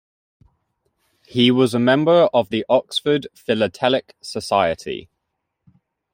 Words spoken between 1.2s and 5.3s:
He was a member of the Oxford Philatelic Society.